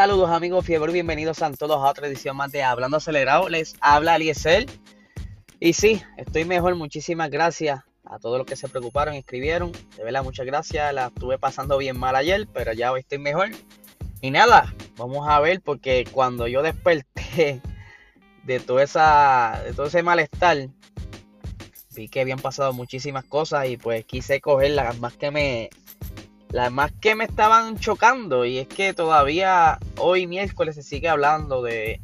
Saludos 0.00 0.30
amigos 0.30 0.64
fiebre, 0.64 0.94
bienvenidos 0.94 1.42
a 1.42 1.52
todos 1.52 1.76
a 1.76 1.90
otra 1.90 2.06
edición 2.06 2.34
más 2.34 2.50
de 2.50 2.62
Hablando 2.62 2.96
Acelerado. 2.96 3.50
Les 3.50 3.74
habla 3.82 4.14
Aliesel. 4.14 4.64
Y 5.60 5.74
sí, 5.74 6.02
estoy 6.16 6.46
mejor, 6.46 6.74
muchísimas 6.74 7.28
gracias 7.28 7.82
a 8.06 8.18
todos 8.18 8.38
los 8.38 8.46
que 8.46 8.56
se 8.56 8.70
preocuparon 8.70 9.14
y 9.14 9.18
escribieron. 9.18 9.72
De 9.98 10.02
verdad, 10.02 10.24
muchas 10.24 10.46
gracias. 10.46 10.94
La 10.94 11.08
estuve 11.08 11.36
pasando 11.36 11.76
bien 11.76 11.98
mal 11.98 12.16
ayer, 12.16 12.48
pero 12.50 12.72
ya 12.72 12.92
hoy 12.92 13.00
estoy 13.00 13.18
mejor. 13.18 13.50
Y 14.22 14.30
nada, 14.30 14.74
vamos 14.96 15.28
a 15.28 15.38
ver 15.38 15.60
porque 15.60 16.08
cuando 16.10 16.48
yo 16.48 16.62
desperté 16.62 17.60
de, 18.44 18.58
toda 18.58 18.82
esa, 18.82 19.60
de 19.66 19.74
todo 19.74 19.88
ese 19.88 20.02
malestar, 20.02 20.70
vi 21.94 22.08
que 22.08 22.22
habían 22.22 22.38
pasado 22.38 22.72
muchísimas 22.72 23.26
cosas 23.26 23.68
y 23.68 23.76
pues 23.76 24.06
quise 24.06 24.40
coger 24.40 24.70
las 24.70 24.98
más 24.98 25.18
que 25.18 25.30
me 25.30 25.68
las 26.52 26.72
más 26.72 26.92
que 27.00 27.14
me 27.14 27.24
estaban 27.24 27.78
chocando 27.78 28.44
y 28.44 28.58
es 28.58 28.66
que 28.66 28.92
todavía 28.92 29.78
hoy 29.98 30.26
miércoles 30.26 30.74
se 30.74 30.82
sigue 30.82 31.08
hablando 31.08 31.62
de 31.62 32.00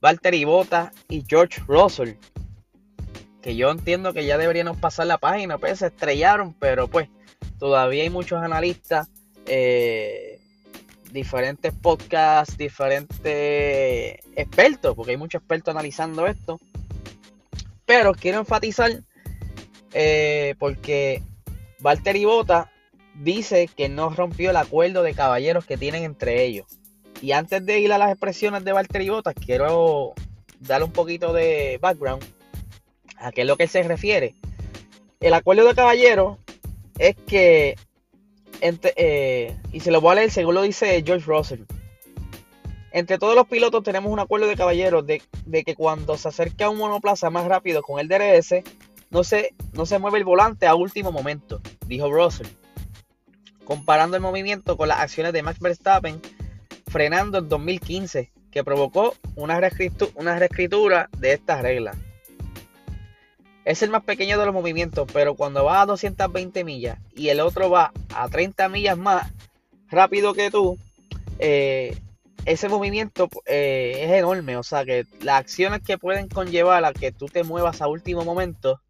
Valtteri 0.00 0.44
Bottas 0.44 0.92
y 1.08 1.24
George 1.28 1.62
Russell 1.66 2.14
que 3.42 3.54
yo 3.54 3.70
entiendo 3.70 4.12
que 4.12 4.24
ya 4.24 4.38
deberíamos 4.38 4.78
pasar 4.78 5.06
la 5.06 5.18
página 5.18 5.58
pues 5.58 5.80
se 5.80 5.88
estrellaron 5.88 6.54
pero 6.54 6.88
pues 6.88 7.08
todavía 7.58 8.04
hay 8.04 8.10
muchos 8.10 8.42
analistas 8.42 9.08
eh, 9.44 10.40
diferentes 11.12 11.74
podcasts 11.74 12.56
diferentes 12.56 14.20
expertos 14.34 14.96
porque 14.96 15.12
hay 15.12 15.18
muchos 15.18 15.40
expertos 15.42 15.72
analizando 15.72 16.26
esto 16.26 16.58
pero 17.84 18.14
quiero 18.14 18.38
enfatizar 18.38 18.90
eh, 19.92 20.54
porque 20.58 21.22
Valtteri 21.80 22.24
Bottas 22.24 22.68
dice 23.22 23.68
que 23.74 23.88
no 23.88 24.10
rompió 24.10 24.50
el 24.50 24.56
acuerdo 24.56 25.02
de 25.02 25.14
caballeros 25.14 25.64
que 25.64 25.76
tienen 25.76 26.04
entre 26.04 26.44
ellos. 26.44 26.66
Y 27.22 27.32
antes 27.32 27.64
de 27.64 27.80
ir 27.80 27.92
a 27.92 27.98
las 27.98 28.10
expresiones 28.10 28.64
de 28.64 28.72
Valtteri 28.72 29.08
Bottas, 29.08 29.34
quiero 29.34 30.14
darle 30.60 30.84
un 30.84 30.92
poquito 30.92 31.32
de 31.32 31.78
background 31.80 32.22
a 33.18 33.32
qué 33.32 33.42
es 33.42 33.46
lo 33.46 33.56
que 33.56 33.68
se 33.68 33.82
refiere. 33.82 34.34
El 35.20 35.32
acuerdo 35.32 35.66
de 35.66 35.74
caballeros 35.74 36.38
es 36.98 37.16
que, 37.26 37.76
eh, 38.60 39.56
y 39.72 39.80
se 39.80 39.90
lo 39.90 40.00
voy 40.00 40.12
a 40.12 40.14
leer 40.16 40.30
según 40.30 40.54
lo 40.54 40.62
dice 40.62 41.02
George 41.04 41.26
Russell, 41.26 41.62
entre 42.92 43.18
todos 43.18 43.34
los 43.34 43.46
pilotos 43.46 43.82
tenemos 43.82 44.12
un 44.12 44.20
acuerdo 44.20 44.46
de 44.46 44.56
caballeros 44.56 45.06
de, 45.06 45.20
que 45.64 45.74
cuando 45.74 46.16
se 46.16 46.28
acerca 46.28 46.66
a 46.66 46.70
un 46.70 46.78
monoplaza 46.78 47.30
más 47.30 47.46
rápido 47.46 47.82
con 47.82 47.98
el 47.98 48.08
DRS, 48.08 48.62
no 49.10 49.24
se, 49.24 49.54
no 49.72 49.86
se 49.86 49.98
mueve 49.98 50.18
el 50.18 50.24
volante 50.24 50.66
a 50.66 50.74
último 50.74 51.12
momento, 51.12 51.60
dijo 51.86 52.10
Russell 52.10 52.46
comparando 53.66 54.16
el 54.16 54.22
movimiento 54.22 54.78
con 54.78 54.88
las 54.88 55.00
acciones 55.00 55.34
de 55.34 55.42
Max 55.42 55.60
Verstappen 55.60 56.22
frenando 56.86 57.38
en 57.38 57.48
2015, 57.50 58.30
que 58.50 58.64
provocó 58.64 59.14
una, 59.34 59.60
reescritura, 59.60 61.10
de 61.18 61.32
estas 61.34 61.60
reglas. 61.60 61.98
Es 63.66 63.82
el 63.82 63.90
más 63.90 64.04
pequeño 64.04 64.38
de 64.38 64.46
los 64.46 64.54
movimientos, 64.54 65.06
pero 65.12 65.34
cuando 65.34 65.64
va 65.64 65.82
a 65.82 65.86
220 65.86 66.64
millas 66.64 66.98
y 67.14 67.28
el 67.28 67.40
otro 67.40 67.68
va 67.68 67.92
a 68.14 68.28
30 68.28 68.68
millas 68.68 68.96
más 68.96 69.30
rápido 69.90 70.32
que 70.32 70.50
tú, 70.50 70.78
eh, 71.40 71.98
ese 72.44 72.68
movimiento 72.68 73.28
eh, 73.44 74.04
es 74.04 74.10
enorme. 74.12 74.56
O 74.56 74.62
sea 74.62 74.84
que 74.84 75.04
las 75.20 75.40
acciones 75.40 75.82
que 75.82 75.98
pueden 75.98 76.28
conllevar 76.28 76.84
a 76.84 76.92
que 76.92 77.10
tú 77.10 77.26
te 77.26 77.42
muevas 77.42 77.82
a 77.82 77.88
último 77.88 78.24
momento, 78.24 78.80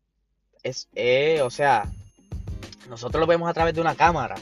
es, 0.63 0.89
eh, 0.95 1.41
o 1.43 1.51
sea, 1.51 1.91
nosotros 2.89 3.21
lo 3.21 3.27
vemos 3.27 3.49
a 3.49 3.55
través 3.55 3.75
de 3.75 3.81
una 3.81 3.95
cámara. 3.95 4.37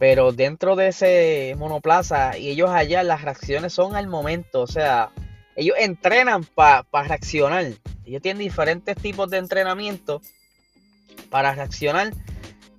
Pero 0.00 0.32
dentro 0.32 0.76
de 0.76 0.88
ese 0.88 1.54
monoplaza 1.58 2.38
y 2.38 2.48
ellos 2.48 2.70
allá, 2.70 3.02
las 3.02 3.20
reacciones 3.20 3.74
son 3.74 3.94
al 3.96 4.06
momento. 4.06 4.62
O 4.62 4.66
sea, 4.66 5.10
ellos 5.56 5.76
entrenan 5.78 6.42
para 6.42 6.86
reaccionar. 7.06 7.66
Ellos 8.06 8.22
tienen 8.22 8.38
diferentes 8.38 8.96
tipos 8.96 9.28
de 9.28 9.36
entrenamiento 9.36 10.22
para 11.28 11.54
reaccionar, 11.54 12.14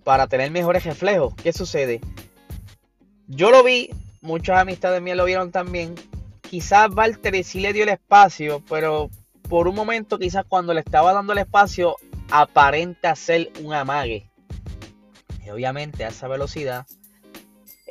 para 0.04 0.26
tener 0.26 0.50
mejores 0.50 0.84
reflejos. 0.84 1.36
¿Qué 1.36 1.54
sucede? 1.54 2.02
Yo 3.28 3.52
lo 3.52 3.64
vi, 3.64 3.92
muchas 4.22 4.58
amistades 4.58 5.00
mías 5.00 5.16
lo 5.16 5.26
vieron 5.26 5.52
también. 5.52 5.94
Quizás 6.42 6.90
Valtteri 6.90 7.44
sí 7.44 7.60
le 7.60 7.72
dio 7.72 7.84
el 7.84 7.90
espacio, 7.90 8.64
pero 8.68 9.12
por 9.48 9.68
un 9.68 9.76
momento, 9.76 10.18
quizás 10.18 10.44
cuando 10.48 10.74
le 10.74 10.80
estaba 10.80 11.14
dando 11.14 11.34
el 11.34 11.40
espacio, 11.40 11.98
aparenta 12.32 13.16
ser 13.16 13.52
un 13.62 13.76
amague. 13.76 14.28
Y 15.46 15.52
obviamente 15.52 16.04
a 16.04 16.08
esa 16.08 16.28
velocidad 16.28 16.88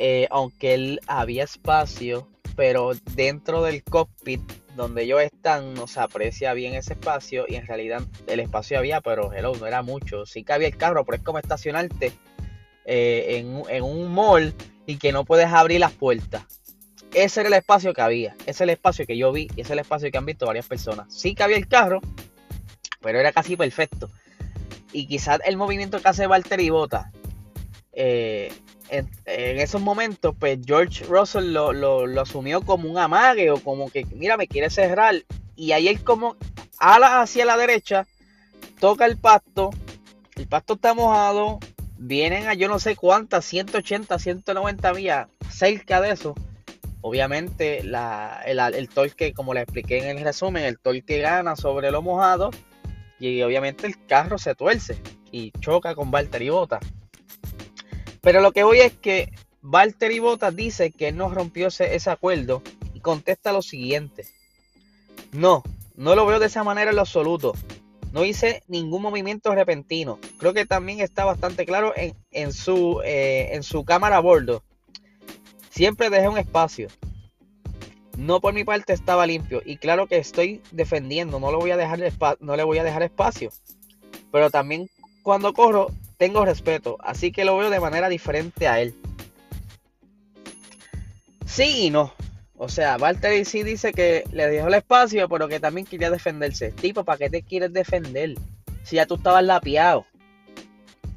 eh, 0.02 0.26
aunque 0.30 0.72
él 0.72 1.00
había 1.06 1.44
espacio, 1.44 2.26
pero 2.56 2.92
dentro 3.14 3.62
del 3.62 3.84
cockpit 3.84 4.40
donde 4.74 5.02
ellos 5.02 5.20
están 5.20 5.74
no 5.74 5.86
se 5.86 6.00
aprecia 6.00 6.54
bien 6.54 6.72
ese 6.72 6.94
espacio 6.94 7.44
y 7.46 7.56
en 7.56 7.66
realidad 7.66 8.00
el 8.26 8.40
espacio 8.40 8.78
había, 8.78 9.02
pero 9.02 9.34
hello, 9.34 9.52
no 9.60 9.66
era 9.66 9.82
mucho. 9.82 10.24
Sí 10.24 10.42
que 10.42 10.54
había 10.54 10.68
el 10.68 10.78
carro, 10.78 11.04
pero 11.04 11.18
es 11.18 11.22
como 11.22 11.38
estacionarte 11.38 12.14
eh, 12.86 13.44
en, 13.68 13.82
un 13.82 14.10
mall 14.10 14.54
y 14.86 14.96
que 14.96 15.12
no 15.12 15.26
puedes 15.26 15.48
abrir 15.48 15.80
las 15.80 15.92
puertas. 15.92 16.44
Ese 17.12 17.40
era 17.40 17.48
el 17.48 17.54
espacio 17.56 17.92
que 17.92 18.00
había, 18.00 18.34
ese 18.40 18.50
es 18.50 18.60
el 18.62 18.70
espacio 18.70 19.06
que 19.06 19.18
yo 19.18 19.32
vi 19.32 19.48
y 19.54 19.60
ese 19.60 19.64
es 19.64 19.70
el 19.72 19.78
espacio 19.80 20.10
que 20.10 20.16
han 20.16 20.24
visto 20.24 20.46
varias 20.46 20.66
personas. 20.66 21.14
Sí 21.14 21.34
que 21.34 21.42
había 21.42 21.58
el 21.58 21.68
carro, 21.68 22.00
pero 23.02 23.20
era 23.20 23.32
casi 23.32 23.54
perfecto. 23.54 24.10
Y 24.94 25.06
quizás 25.06 25.40
el 25.44 25.58
movimiento 25.58 26.00
que 26.00 26.08
hace 26.08 26.26
Valtteri 26.26 26.70
Bota 26.70 27.12
eh, 27.92 28.50
en, 28.90 29.08
esos 29.26 29.80
momentos, 29.80 30.34
pues 30.38 30.58
George 30.64 31.04
Russell 31.04 31.52
lo, 31.52 32.20
asumió 32.20 32.62
como 32.62 32.90
un 32.90 32.98
amague 32.98 33.50
o 33.50 33.58
como 33.58 33.90
que, 33.90 34.04
mira, 34.06 34.36
me 34.36 34.48
quiere 34.48 34.70
cerrar. 34.70 35.14
Y 35.56 35.72
ahí 35.72 35.88
él 35.88 36.02
como 36.02 36.36
ala 36.78 37.22
hacia 37.22 37.44
la 37.44 37.56
derecha, 37.56 38.06
toca 38.78 39.06
el 39.06 39.16
pasto, 39.16 39.70
el 40.36 40.46
pasto 40.46 40.74
está 40.74 40.94
mojado, 40.94 41.58
vienen 41.98 42.48
a 42.48 42.54
yo 42.54 42.68
no 42.68 42.78
sé 42.78 42.96
cuántas, 42.96 43.44
180, 43.44 44.18
190 44.18 44.94
millas, 44.94 45.28
cerca 45.50 46.00
de 46.00 46.12
eso. 46.12 46.34
Obviamente 47.02 47.80
el, 47.80 47.94
el 47.94 48.88
torque, 48.88 49.32
como 49.32 49.54
le 49.54 49.62
expliqué 49.62 49.98
en 49.98 50.18
el 50.18 50.24
resumen, 50.24 50.64
el 50.64 50.78
torque 50.78 51.18
gana 51.18 51.56
sobre 51.56 51.90
lo 51.90 52.02
mojado 52.02 52.50
y 53.18 53.42
obviamente 53.42 53.86
el 53.86 54.06
carro 54.06 54.38
se 54.38 54.54
tuerce 54.54 55.00
y 55.30 55.52
choca 55.60 55.94
con 55.94 56.10
Valtteri 56.10 56.48
Bota. 56.48 56.80
Pero 58.20 58.40
lo 58.40 58.52
que 58.52 58.64
voy 58.64 58.80
es 58.80 58.92
que 58.92 59.32
Valtteri 59.62 60.18
Bottas 60.18 60.54
dice 60.54 60.90
que 60.90 61.12
no 61.12 61.28
rompió 61.28 61.68
ese, 61.68 62.10
acuerdo 62.10 62.62
y 62.94 63.00
contesta 63.00 63.52
lo 63.52 63.62
siguiente. 63.62 64.26
No, 65.32 65.62
no 65.96 66.14
lo 66.14 66.26
veo 66.26 66.38
de 66.38 66.46
esa 66.46 66.64
manera 66.64 66.90
en 66.90 66.96
lo 66.96 67.02
absoluto. 67.02 67.54
No 68.12 68.24
hice 68.24 68.62
ningún 68.66 69.02
movimiento 69.02 69.54
repentino. 69.54 70.18
Creo 70.38 70.52
que 70.52 70.66
también 70.66 71.00
está 71.00 71.24
bastante 71.24 71.64
claro 71.64 71.94
en, 71.96 72.52
su, 72.52 73.00
eh, 73.04 73.50
en 73.52 73.62
su 73.62 73.84
cámara 73.84 74.16
a 74.16 74.20
bordo. 74.20 74.62
Siempre 75.70 76.10
dejé 76.10 76.28
un 76.28 76.38
espacio. 76.38 76.88
No 78.18 78.40
por 78.40 78.52
mi 78.52 78.64
parte 78.64 78.92
estaba 78.92 79.26
limpio. 79.26 79.62
Y 79.64 79.76
claro 79.76 80.08
que 80.08 80.18
estoy 80.18 80.60
defendiendo. 80.72 81.38
No, 81.38 81.52
lo 81.52 81.58
voy 81.58 81.70
a 81.70 81.76
dejar 81.76 82.00
no 82.40 82.56
le 82.56 82.64
voy 82.64 82.78
a 82.78 82.84
dejar 82.84 83.04
espacio. 83.04 83.50
Pero 84.32 84.50
también 84.50 84.88
cuando 85.22 85.52
corro 85.52 85.92
tengo 86.20 86.44
respeto, 86.44 86.98
así 87.00 87.32
que 87.32 87.46
lo 87.46 87.56
veo 87.56 87.70
de 87.70 87.80
manera 87.80 88.10
diferente 88.10 88.68
a 88.68 88.78
él. 88.78 88.94
Sí 91.46 91.86
y 91.86 91.90
no. 91.90 92.12
O 92.58 92.68
sea, 92.68 92.98
Valtteri 92.98 93.46
sí 93.46 93.62
dice 93.62 93.94
que 93.94 94.24
le 94.30 94.46
dejó 94.46 94.68
el 94.68 94.74
espacio, 94.74 95.30
pero 95.30 95.48
que 95.48 95.60
también 95.60 95.86
quería 95.86 96.10
defenderse. 96.10 96.72
Tipo, 96.72 97.04
¿para 97.04 97.16
qué 97.16 97.30
te 97.30 97.42
quieres 97.42 97.72
defender? 97.72 98.34
Si 98.82 98.96
ya 98.96 99.06
tú 99.06 99.14
estabas 99.14 99.42
lapiado. 99.44 100.04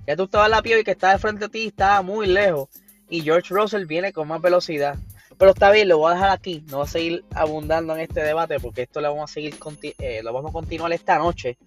Ya 0.07 0.15
tú 0.15 0.23
estabas 0.23 0.49
lapiado 0.49 0.79
y 0.79 0.85
que 0.85 0.91
estaba 0.91 1.11
de 1.11 1.19
frente 1.19 1.45
a 1.45 1.49
ti 1.49 1.67
estaba 1.67 2.01
muy 2.01 2.25
lejos. 2.25 2.69
Y 3.09 3.23
George 3.23 3.53
Russell 3.53 3.85
viene 3.85 4.13
con 4.13 4.29
más 4.29 4.41
velocidad. 4.41 4.95
Pero 5.37 5.51
está 5.51 5.69
bien, 5.71 5.89
lo 5.89 5.97
voy 5.97 6.11
a 6.11 6.15
dejar 6.15 6.29
aquí. 6.29 6.63
No 6.69 6.77
voy 6.77 6.85
a 6.85 6.89
seguir 6.89 7.25
abundando 7.35 7.93
en 7.93 7.99
este 7.99 8.23
debate 8.23 8.57
porque 8.61 8.83
esto 8.83 9.01
lo 9.01 9.09
vamos 9.09 9.29
a 9.29 9.33
seguir 9.33 9.53
eh, 9.99 10.21
lo 10.23 10.31
vamos 10.31 10.51
a 10.51 10.53
continuar 10.53 10.93
esta 10.93 11.17
noche. 11.17 11.57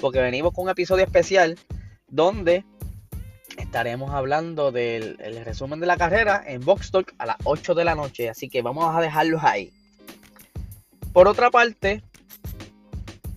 Porque 0.00 0.18
venimos 0.22 0.54
con 0.54 0.64
un 0.64 0.70
episodio 0.70 1.04
especial 1.04 1.58
donde 2.08 2.64
estaremos 3.56 4.12
hablando 4.12 4.72
del 4.72 5.16
resumen 5.44 5.80
de 5.80 5.86
la 5.86 5.96
carrera 5.96 6.42
en 6.46 6.64
Box 6.64 6.90
Talk 6.90 7.14
a 7.18 7.26
las 7.26 7.36
8 7.44 7.74
de 7.74 7.84
la 7.84 7.94
noche, 7.94 8.28
así 8.28 8.48
que 8.48 8.62
vamos 8.62 8.94
a 8.94 9.00
dejarlos 9.00 9.42
ahí. 9.44 9.72
Por 11.12 11.28
otra 11.28 11.50
parte, 11.50 12.02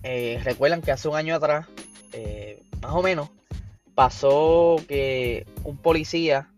eh, 0.02 0.40
recuerdan 0.44 0.82
que 0.82 0.92
hace 0.92 1.08
un 1.08 1.16
año 1.16 1.34
atrás, 1.34 1.66
eh, 2.12 2.62
más 2.80 2.92
o 2.92 3.02
menos, 3.02 3.30
pasó 3.94 4.76
que 4.88 5.46
un 5.64 5.76
policía 5.76 6.50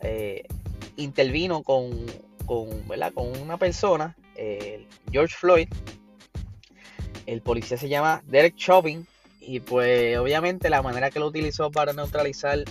eh, 0.00 0.44
intervino 0.96 1.62
con, 1.62 1.90
con, 2.46 2.68
con 3.14 3.40
una 3.40 3.56
persona, 3.56 4.16
George 5.10 5.34
Floyd. 5.34 5.68
El 7.26 7.40
policía 7.40 7.76
se 7.76 7.88
llama 7.88 8.22
Derek 8.26 8.56
Chauvin. 8.56 9.06
Y 9.44 9.60
pues 9.60 10.16
obviamente 10.18 10.70
la 10.70 10.82
manera 10.82 11.10
que 11.10 11.18
lo 11.18 11.26
utilizó 11.26 11.70
para 11.70 11.92
neutralizar 11.92 12.64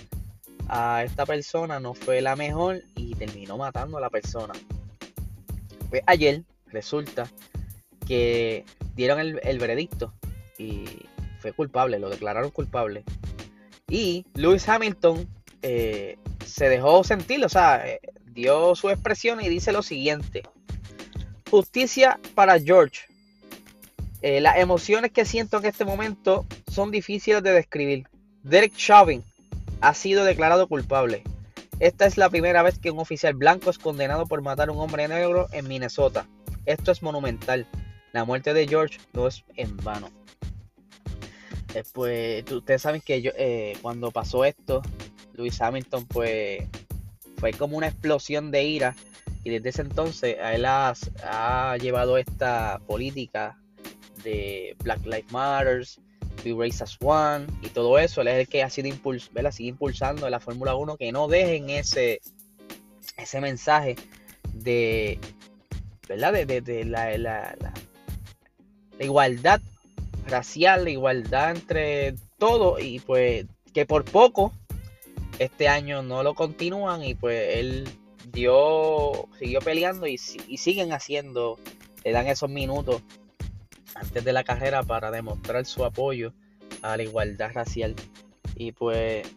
a 0.68 1.04
esta 1.04 1.26
persona 1.26 1.80
no 1.82 1.94
fue 1.94 2.22
la 2.22 2.38
mejor 2.38 2.82
y 2.96 3.14
terminó 3.16 3.58
matando 3.58 3.98
a 3.98 4.02
la 4.02 4.10
persona. 4.10 4.54
Pues 5.90 6.02
ayer 6.08 6.44
resulta 6.68 7.30
que 8.08 8.64
dieron 8.96 9.20
el, 9.20 9.60
veredicto 9.60 10.14
y 10.58 10.86
fue 11.40 11.52
culpable, 11.52 12.00
lo 12.00 12.10
declararon 12.10 12.52
culpable. 12.52 13.04
Y 13.90 14.26
Lewis 14.36 14.68
Hamilton 14.70 15.28
eh, 15.62 16.18
se 16.46 16.70
dejó 16.70 17.04
sentir, 17.04 17.44
o 17.44 17.50
sea, 17.50 17.86
eh, 17.86 18.00
dio 18.28 18.76
su 18.76 18.90
expresión 18.90 19.42
y 19.42 19.50
dice 19.50 19.74
lo 19.74 19.84
siguiente. 19.84 20.44
Justicia 21.50 22.18
para 22.34 22.58
George. 22.58 23.11
Eh, 24.22 24.40
las 24.42 24.58
emociones 24.58 25.12
que 25.12 25.26
siento 25.26 25.58
en 25.58 25.66
este 25.66 25.86
momento 25.86 26.46
son 26.68 26.92
difíciles 26.92 27.42
de 27.44 27.54
describir. 27.54 28.08
Derek 28.44 28.76
Chauvin 28.76 29.24
ha 29.82 29.94
sido 29.94 30.24
declarado 30.26 30.68
culpable. 30.68 31.24
Esta 31.80 32.06
es 32.06 32.18
la 32.18 32.30
primera 32.30 32.62
vez 32.62 32.78
que 32.78 32.92
un 32.92 33.00
oficial 33.00 33.34
blanco 33.34 33.72
es 33.72 33.80
condenado 33.80 34.28
por 34.28 34.42
matar 34.42 34.70
a 34.70 34.72
un 34.72 34.80
hombre 34.80 35.08
negro 35.08 35.48
en 35.52 35.68
Minnesota. 35.68 36.28
Esto 36.66 36.92
es 36.92 37.02
monumental. 37.02 37.68
La 38.14 38.26
muerte 38.26 38.54
de 38.54 38.68
George 38.68 39.00
no 39.14 39.28
es 39.28 39.44
en 39.56 39.76
vano. 39.78 40.12
Pues 41.94 42.52
ustedes 42.52 42.82
saben 42.82 43.02
que 43.02 43.22
yo, 43.22 43.32
eh, 43.38 43.78
cuando 43.82 44.12
pasó 44.12 44.46
esto, 44.46 44.82
Lewis 45.34 45.62
Hamilton 45.62 46.06
pues 46.06 46.68
fue 47.38 47.54
como 47.54 47.78
una 47.78 47.88
explosión 47.88 48.52
de 48.52 48.64
ira 48.64 48.96
y 49.44 49.50
desde 49.50 49.70
ese 49.70 49.82
entonces 49.82 50.38
a 50.40 50.54
él 50.54 50.66
ha, 50.66 50.94
llevado 51.80 52.18
esta 52.18 52.80
política 52.86 53.58
de 54.24 54.76
Black 54.84 55.06
Lives 55.06 55.32
Matter, 55.32 55.84
We 56.46 56.54
Race 56.54 56.84
as 56.84 56.98
One 57.02 57.48
y 57.62 57.70
todo 57.70 57.98
eso. 58.00 58.22
Él 58.22 58.28
es 58.30 58.40
el 58.40 58.48
que 58.48 58.64
ha 58.64 58.70
sido 58.70 58.88
impuls 58.88 59.30
sigue 59.52 59.70
impulsando 59.70 60.30
la 60.30 60.40
Fórmula 60.40 60.76
1 60.76 60.98
que 60.98 61.12
no 61.12 61.28
dejen 61.28 61.70
ese, 61.70 62.22
ese 63.18 63.42
mensaje 63.42 63.96
de, 64.54 65.20
¿verdad? 66.08 66.34
De, 66.34 66.86
la, 66.86 67.18
la, 67.18 67.74
igualdad 69.00 69.62
racial, 70.28 70.84
la 70.84 70.92
igualdad 70.92 71.52
entre 71.52 72.16
todo 72.38 72.80
y 72.80 73.00
pues 73.00 73.46
que 73.74 73.86
por 73.86 74.06
poco 74.06 74.54
este 75.40 75.68
año 75.68 76.04
no 76.04 76.22
lo 76.22 76.36
continúan 76.36 77.04
y 77.04 77.16
pues 77.16 77.58
él 77.58 77.90
dio, 78.32 79.28
siguió 79.40 79.60
peleando 79.60 80.06
y, 80.06 80.20
y 80.48 80.58
siguen 80.58 80.94
haciendo, 80.94 81.58
le 82.04 82.12
dan 82.12 82.28
esos 82.28 82.50
minutos 82.50 83.02
antes 84.02 84.24
de 84.24 84.34
la 84.34 84.44
carrera 84.44 84.84
para 84.84 85.12
demostrar 85.12 85.66
su 85.66 85.86
apoyo 85.86 86.34
a 86.82 86.98
la 86.98 87.04
igualdad 87.04 87.52
racial. 87.54 87.96
Y 88.56 88.72
pues 88.72 89.28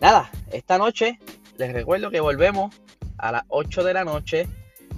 nada, 0.00 0.30
esta 0.50 0.78
noche 0.78 1.18
les 1.58 1.72
recuerdo 1.72 2.10
que 2.10 2.20
volvemos 2.20 2.74
a 3.18 3.32
las 3.32 3.42
8 3.48 3.84
de 3.84 3.94
la 3.94 4.04
noche, 4.04 4.48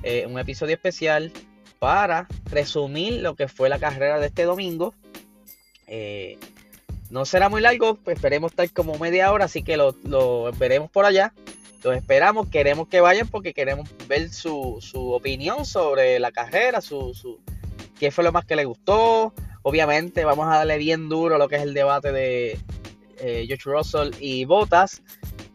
eh, 0.03 0.27
un 0.27 0.39
episodio 0.39 0.75
especial 0.75 1.33
para 1.79 2.27
resumir 2.51 3.21
lo 3.21 3.35
que 3.35 3.49
fue 3.49 3.69
la 3.69 3.79
carrera 3.79 4.19
de 4.19 4.27
este 4.27 4.45
domingo. 4.45 4.95
Eh, 5.87 6.39
no 7.11 7.27
será 7.27 7.49
muy 7.49 7.61
largo, 7.61 7.99
esperemos 8.07 8.53
estar 8.53 8.71
como 8.73 8.99
media 8.99 9.31
hora, 9.33 9.45
así 9.45 9.63
que 9.63 9.77
lo, 9.77 9.95
lo 10.05 10.51
veremos 10.53 10.91
por 10.91 11.05
allá. 11.05 11.35
Los 11.83 11.97
esperamos, 11.97 12.49
queremos 12.49 12.89
que 12.89 13.03
vayan 13.03 13.29
porque 13.29 13.53
queremos 13.53 13.91
ver 14.09 14.31
su, 14.31 14.79
su 14.81 15.13
opinión 15.13 15.67
sobre 15.67 16.19
la 16.19 16.33
carrera, 16.33 16.81
su, 16.81 17.13
su, 17.13 17.41
qué 17.99 18.11
fue 18.11 18.25
lo 18.25 18.33
más 18.33 18.45
que 18.45 18.57
le 18.57 18.65
gustó. 18.65 19.33
Obviamente 19.63 20.25
vamos 20.25 20.47
a 20.47 20.59
darle 20.59 20.79
bien 20.79 21.09
duro 21.09 21.39
lo 21.39 21.49
que 21.49 21.57
es 21.57 21.63
el 21.63 21.75
debate 21.75 22.13
de 22.13 22.59
eh, 23.19 23.45
George 23.47 23.71
Russell 23.71 24.11
y 24.21 24.45
Bottas. 24.45 25.03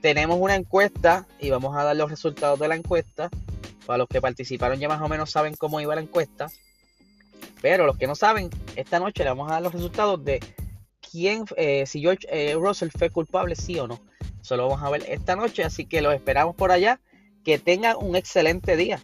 Tenemos 0.01 0.37
una 0.39 0.55
encuesta 0.55 1.27
y 1.39 1.49
vamos 1.49 1.75
a 1.75 1.83
dar 1.83 1.95
los 1.95 2.09
resultados 2.09 2.59
de 2.59 2.67
la 2.67 2.75
encuesta. 2.75 3.29
Para 3.85 3.97
los 3.97 4.07
que 4.07 4.21
participaron 4.21 4.79
ya 4.79 4.87
más 4.87 5.01
o 5.01 5.09
menos 5.09 5.31
saben 5.31 5.55
cómo 5.55 5.81
iba 5.81 5.95
la 5.95 6.01
encuesta. 6.01 6.49
Pero 7.61 7.85
los 7.85 7.97
que 7.97 8.07
no 8.07 8.15
saben, 8.15 8.49
esta 8.75 8.99
noche 8.99 9.23
le 9.23 9.29
vamos 9.29 9.49
a 9.49 9.55
dar 9.55 9.61
los 9.61 9.73
resultados 9.73 10.23
de 10.23 10.39
quién, 11.11 11.45
eh, 11.57 11.85
si 11.85 11.99
George 12.01 12.27
eh, 12.29 12.55
Russell 12.55 12.89
fue 12.97 13.09
culpable, 13.09 13.55
sí 13.55 13.77
o 13.79 13.87
no. 13.87 13.99
Eso 14.41 14.55
lo 14.55 14.67
vamos 14.67 14.83
a 14.83 14.89
ver 14.89 15.03
esta 15.07 15.35
noche, 15.35 15.63
así 15.63 15.85
que 15.85 16.01
los 16.01 16.13
esperamos 16.13 16.55
por 16.55 16.71
allá. 16.71 16.99
Que 17.43 17.57
tengan 17.57 17.95
un 17.99 18.15
excelente 18.15 18.75
día. 18.75 19.01